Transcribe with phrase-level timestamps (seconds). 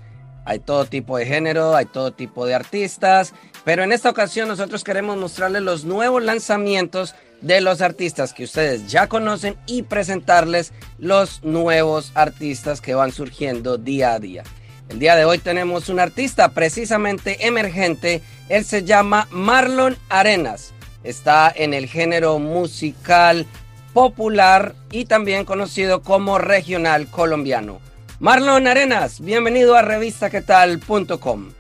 [0.43, 3.33] Hay todo tipo de género, hay todo tipo de artistas,
[3.63, 8.87] pero en esta ocasión nosotros queremos mostrarles los nuevos lanzamientos de los artistas que ustedes
[8.87, 14.43] ya conocen y presentarles los nuevos artistas que van surgiendo día a día.
[14.89, 21.51] El día de hoy tenemos un artista precisamente emergente, él se llama Marlon Arenas, está
[21.53, 23.45] en el género musical
[23.93, 27.79] popular y también conocido como regional colombiano.
[28.19, 31.51] Marlon Arenas, bienvenido a revistaquetal.com.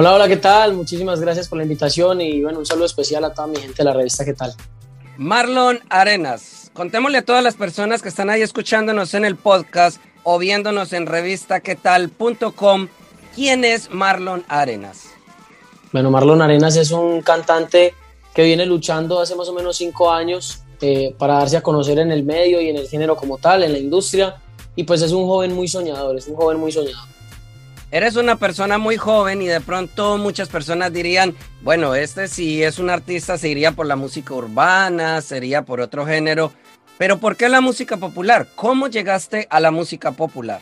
[0.00, 0.74] Hola, hola, ¿qué tal?
[0.74, 3.84] Muchísimas gracias por la invitación y bueno, un saludo especial a toda mi gente de
[3.84, 4.54] la revista ¿Qué tal?
[5.16, 10.38] Marlon Arenas, contémosle a todas las personas que están ahí escuchándonos en el podcast o
[10.38, 12.86] viéndonos en revistaquetal.com,
[13.34, 15.08] ¿quién es Marlon Arenas?
[15.90, 17.92] Bueno, Marlon Arenas es un cantante
[18.32, 22.12] que viene luchando hace más o menos cinco años eh, para darse a conocer en
[22.12, 24.36] el medio y en el género como tal, en la industria,
[24.76, 27.17] y pues es un joven muy soñador, es un joven muy soñador.
[27.90, 32.78] Eres una persona muy joven y de pronto muchas personas dirían, bueno, este si es
[32.78, 36.52] un artista se iría por la música urbana, sería por otro género,
[36.98, 38.46] pero ¿por qué la música popular?
[38.56, 40.60] ¿Cómo llegaste a la música popular?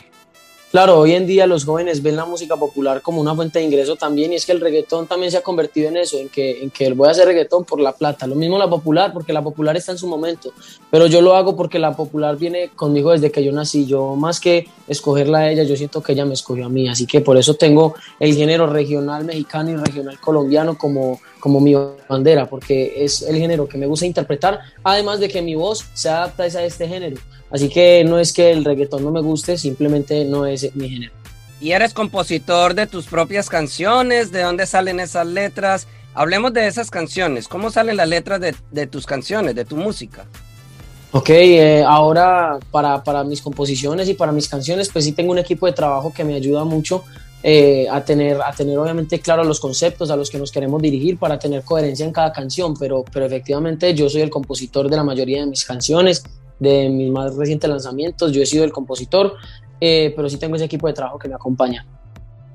[0.71, 3.97] Claro, hoy en día los jóvenes ven la música popular como una fuente de ingreso
[3.97, 6.69] también y es que el reggaetón también se ha convertido en eso, en que, en
[6.69, 8.25] que voy a hacer reggaetón por la plata.
[8.25, 10.53] Lo mismo la popular, porque la popular está en su momento,
[10.89, 13.85] pero yo lo hago porque la popular viene conmigo desde que yo nací.
[13.85, 17.05] Yo más que escogerla a ella, yo siento que ella me escogió a mí, así
[17.05, 21.75] que por eso tengo el género regional mexicano y regional colombiano como, como mi
[22.07, 26.09] bandera, porque es el género que me gusta interpretar, además de que mi voz se
[26.09, 27.17] adapta a este género.
[27.49, 31.13] Así que no es que el reggaetón no me guste, simplemente no es mi género.
[31.59, 34.31] ¿Y eres compositor de tus propias canciones?
[34.31, 35.87] ¿De dónde salen esas letras?
[36.13, 37.47] Hablemos de esas canciones.
[37.47, 40.25] ¿Cómo salen las letras de, tus canciones, de tu música?
[41.11, 45.37] Ok, eh, ahora para, para, mis composiciones y para mis canciones, pues sí tengo un
[45.37, 47.05] equipo de trabajo que me ayuda mucho
[47.43, 51.17] eh, a, tener, a tener obviamente claro los conceptos a los que nos queremos dirigir
[51.17, 55.03] para tener coherencia en cada canción, pero, pero efectivamente yo soy el compositor de la
[55.03, 56.23] mayoría de mis canciones
[56.59, 58.31] de mis más recientes lanzamientos.
[58.31, 59.35] Yo he sido el compositor,
[59.79, 61.85] eh, pero sí tengo ese equipo de trabajo que me acompaña.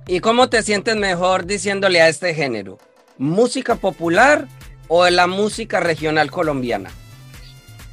[0.07, 2.79] ¿Y cómo te sientes mejor diciéndole a este género?
[3.19, 4.49] ¿Música popular
[4.89, 6.91] o la música regional colombiana?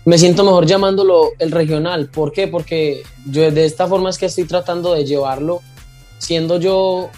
[0.10, 2.10] Me siento mejor llamándolo el regional.
[2.10, 2.48] ¿Por qué?
[2.48, 5.62] Porque yo de esta forma es que estoy tratando de llevarlo,
[6.18, 7.12] siendo yo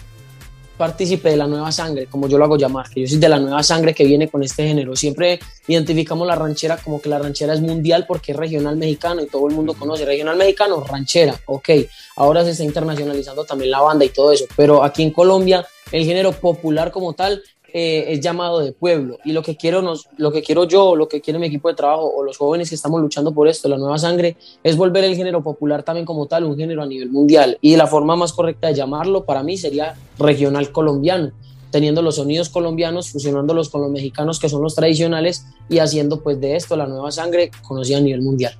[0.75, 3.39] partícipe de la nueva sangre, como yo lo hago llamar, que yo soy de la
[3.39, 4.93] nueva sangre que viene con este género.
[4.97, 9.27] Siempre identificamos la ranchera como que la ranchera es mundial porque es regional mexicano y
[9.27, 10.03] todo el mundo conoce.
[10.03, 11.69] Regional mexicano, ranchera, ok.
[12.17, 16.03] Ahora se está internacionalizando también la banda y todo eso, pero aquí en Colombia el
[16.03, 17.41] género popular como tal
[17.73, 19.17] eh, es llamado de pueblo.
[19.23, 21.75] Y lo que, quiero nos, lo que quiero yo, lo que quiere mi equipo de
[21.75, 25.15] trabajo o los jóvenes que estamos luchando por esto, la nueva sangre, es volver el
[25.15, 27.57] género popular también como tal, un género a nivel mundial.
[27.61, 31.31] Y la forma más correcta de llamarlo para mí sería regional colombiano
[31.71, 36.39] teniendo los sonidos colombianos, fusionándolos con los mexicanos que son los tradicionales y haciendo pues
[36.39, 38.53] de esto la nueva sangre conocida a nivel mundial.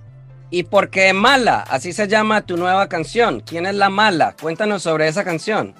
[0.49, 1.61] ¿Y por qué Mala?
[1.61, 3.41] Así se llama tu nueva canción.
[3.45, 4.35] ¿Quién es la Mala?
[4.41, 5.73] Cuéntanos sobre esa canción.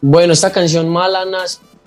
[0.00, 1.24] Bueno, esta canción Mala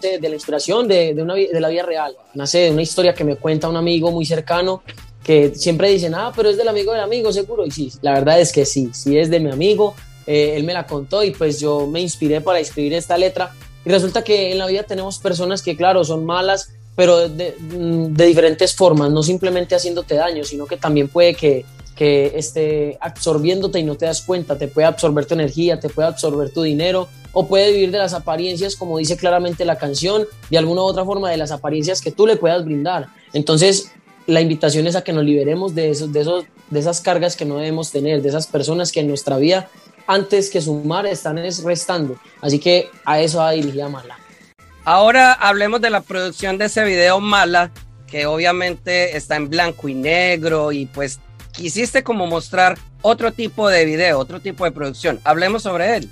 [0.01, 2.15] de, la inspiración de, de, una, de la vida real.
[2.33, 4.83] Nace de una historia que me cuenta un amigo muy cercano
[5.23, 7.65] que siempre dicen, ah, pero es del amigo del amigo, seguro.
[7.65, 9.95] Y sí, la verdad es que sí, sí es de mi amigo.
[10.25, 13.53] Eh, él me la contó y pues yo me inspiré para escribir esta letra.
[13.85, 18.25] Y resulta que en la vida tenemos personas que, claro, son malas, pero de, de
[18.25, 21.65] diferentes formas, no simplemente haciéndote daño, sino que también puede que,
[21.95, 26.07] que esté absorbiéndote y no te das cuenta, te puede absorber tu energía, te puede
[26.07, 30.57] absorber tu dinero o puede vivir de las apariencias, como dice claramente la canción, de
[30.57, 33.07] alguna otra forma de las apariencias que tú le puedas brindar.
[33.33, 33.91] Entonces,
[34.27, 37.45] la invitación es a que nos liberemos de, esos, de, esos, de esas cargas que
[37.45, 39.69] no debemos tener, de esas personas que en nuestra vida
[40.07, 42.17] antes que sumar, están restando.
[42.41, 44.17] Así que a eso va dirigida Mala.
[44.83, 47.71] Ahora hablemos de la producción de ese video Mala,
[48.07, 51.19] que obviamente está en blanco y negro y pues
[51.51, 55.19] quisiste como mostrar otro tipo de video, otro tipo de producción.
[55.23, 56.09] Hablemos sobre él.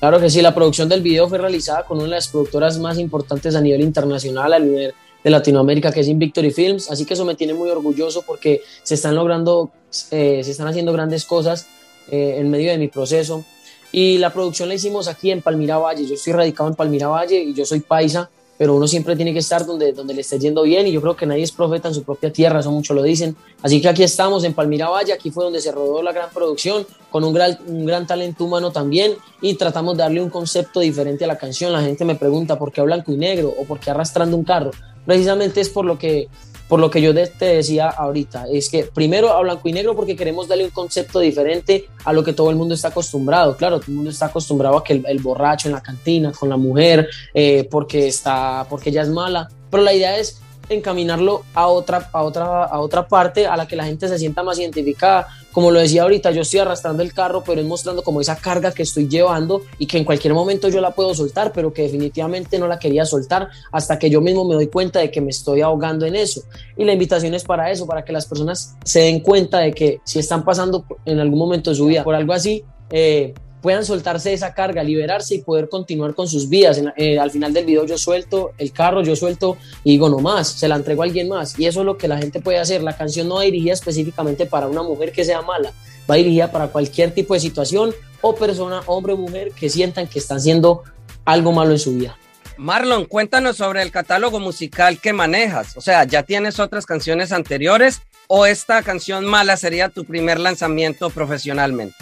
[0.00, 2.98] Claro que sí, la producción del video fue realizada con una de las productoras más
[2.98, 7.24] importantes a nivel internacional, a nivel de Latinoamérica, que es Invictory Films, así que eso
[7.24, 9.70] me tiene muy orgulloso porque se están logrando,
[10.10, 11.66] eh, se están haciendo grandes cosas
[12.10, 13.44] eh, en medio de mi proceso.
[13.90, 17.42] Y la producción la hicimos aquí en Palmira Valle, yo estoy radicado en Palmira Valle
[17.42, 20.62] y yo soy paisa, pero uno siempre tiene que estar donde, donde le esté yendo
[20.62, 23.02] bien y yo creo que nadie es profeta en su propia tierra, eso mucho lo
[23.02, 23.36] dicen.
[23.62, 26.86] Así que aquí estamos en Palmira Valle, aquí fue donde se rodó la gran producción,
[27.10, 31.24] con un gran, un gran talento humano también y tratamos de darle un concepto diferente
[31.24, 31.72] a la canción.
[31.72, 34.70] La gente me pregunta por qué blanco y negro o por qué arrastrando un carro.
[35.04, 36.28] Precisamente es por lo que
[36.68, 40.16] por lo que yo te decía ahorita, es que primero a blanco y negro porque
[40.16, 43.56] queremos darle un concepto diferente a lo que todo el mundo está acostumbrado.
[43.56, 46.56] Claro, todo el mundo está acostumbrado a que el, borracho en la cantina con la
[46.56, 52.08] mujer, eh, porque, está, porque ella es mala, pero la idea es encaminarlo a otra,
[52.12, 55.28] a, otra, a otra parte a la que la gente se sienta más identificada.
[55.52, 58.72] Como lo decía ahorita, yo estoy arrastrando el carro, pero es mostrando como esa carga
[58.72, 62.58] que estoy llevando y que en cualquier momento yo la puedo soltar, pero que definitivamente
[62.58, 65.60] no la quería soltar hasta que yo mismo me doy cuenta de que me estoy
[65.60, 66.42] ahogando en eso.
[66.76, 70.00] Y la invitación es para eso, para que las personas se den cuenta de que
[70.04, 73.34] si están pasando en algún momento de su vida por algo así, eh,
[73.64, 76.78] puedan soltarse esa carga, liberarse y poder continuar con sus vidas.
[76.98, 80.48] Eh, al final del video yo suelto el carro, yo suelto y digo no más,
[80.48, 81.58] se la entrego a alguien más.
[81.58, 82.82] Y eso es lo que la gente puede hacer.
[82.82, 85.72] La canción no va dirigida específicamente para una mujer que sea mala,
[86.08, 90.18] va dirigida para cualquier tipo de situación o persona, hombre o mujer, que sientan que
[90.18, 90.82] están haciendo
[91.24, 92.18] algo malo en su vida.
[92.58, 95.74] Marlon, cuéntanos sobre el catálogo musical que manejas.
[95.78, 101.08] O sea, ¿ya tienes otras canciones anteriores o esta canción mala sería tu primer lanzamiento
[101.08, 101.96] profesionalmente?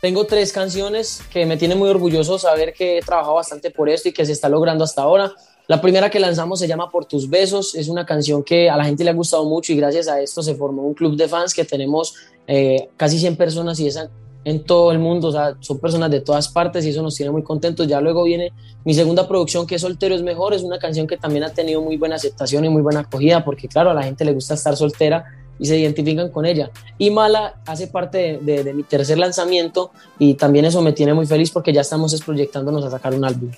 [0.00, 4.08] Tengo tres canciones que me tienen muy orgulloso saber que he trabajado bastante por esto
[4.08, 5.32] y que se está logrando hasta ahora.
[5.68, 8.84] La primera que lanzamos se llama Por tus besos, es una canción que a la
[8.84, 11.54] gente le ha gustado mucho y gracias a esto se formó un club de fans
[11.54, 14.10] que tenemos eh, casi 100 personas y esa
[14.44, 17.30] en todo el mundo, o sea, son personas de todas partes y eso nos tiene
[17.30, 17.86] muy contentos.
[17.86, 18.52] Ya luego viene
[18.84, 21.80] mi segunda producción que es Soltero es Mejor, es una canción que también ha tenido
[21.80, 24.76] muy buena aceptación y muy buena acogida porque claro, a la gente le gusta estar
[24.76, 25.24] soltera
[25.62, 26.72] y se identifican con ella.
[26.98, 31.52] Y Mala hace parte de, mi tercer lanzamiento y también eso me tiene muy feliz
[31.52, 33.52] porque ya estamos proyectándonos a sacar un álbum.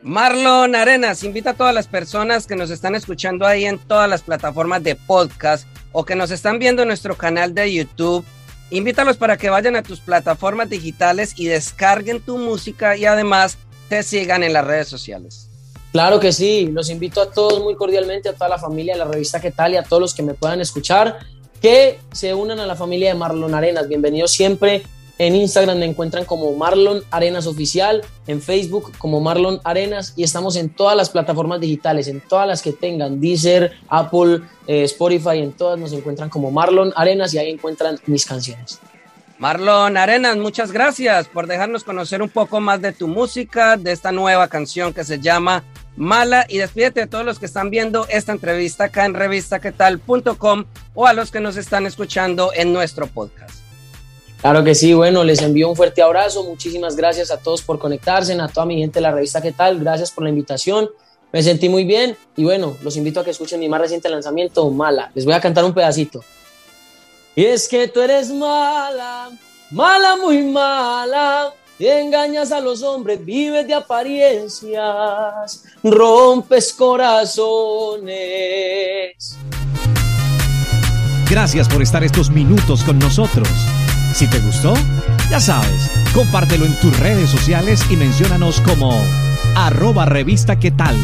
[0.00, 4.22] Marlon Arenas, invita a todas las personas que nos están escuchando ahí en todas las
[4.22, 8.24] plataformas de podcast o que nos están viendo en nuestro canal de YouTube.
[8.70, 13.58] Invítalos para que vayan a tus plataformas digitales y descarguen tu música y además
[13.90, 15.50] te sigan en las redes sociales.
[15.94, 19.04] Claro que sí, los invito a todos muy cordialmente, a toda la familia de la
[19.04, 19.74] revista ¿Qué tal?
[19.74, 21.20] y a todos los que me puedan escuchar,
[21.64, 23.88] que se unan a la familia de Marlon Arenas.
[23.88, 24.82] Bienvenidos siempre.
[25.16, 30.56] En Instagram me encuentran como Marlon Arenas Oficial, en Facebook como Marlon Arenas y estamos
[30.56, 35.52] en todas las plataformas digitales, en todas las que tengan, Deezer, Apple, eh, Spotify, en
[35.52, 38.78] todas nos encuentran como Marlon Arenas y ahí encuentran mis canciones.
[39.38, 44.12] Marlon Arenas, muchas gracias por dejarnos conocer un poco más de tu música, de esta
[44.12, 45.64] nueva canción que se llama
[45.96, 50.64] mala y despídete a todos los que están viendo esta entrevista acá en revistaquetal.com
[50.94, 53.60] o a los que nos están escuchando en nuestro podcast.
[54.40, 58.34] Claro que sí, bueno, les envío un fuerte abrazo, muchísimas gracias a todos por conectarse,
[58.34, 59.80] a toda mi gente de la revista ¿Qué tal?
[59.80, 60.90] Gracias por la invitación,
[61.32, 64.70] me sentí muy bien y bueno, los invito a que escuchen mi más reciente lanzamiento,
[64.70, 65.10] Mala.
[65.14, 66.22] Les voy a cantar un pedacito.
[67.34, 69.30] Y es que tú eres mala,
[69.70, 78.06] mala, muy mala, engañas a los hombres, vives de apariencias, rompes corazones.
[81.28, 83.48] Gracias por estar estos minutos con nosotros.
[84.14, 84.74] Si te gustó,
[85.30, 88.92] ya sabes, compártelo en tus redes sociales y menciónanos como
[89.56, 90.96] arroba revista qué tal.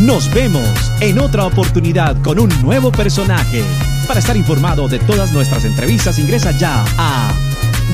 [0.00, 0.68] Nos vemos
[1.00, 3.62] en otra oportunidad con un nuevo personaje.
[4.06, 7.32] Para estar informado de todas nuestras entrevistas, ingresa ya a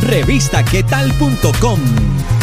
[0.02, 2.37] revistaquetal.com.